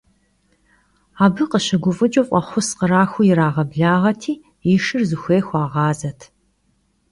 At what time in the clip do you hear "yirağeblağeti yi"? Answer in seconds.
3.27-4.75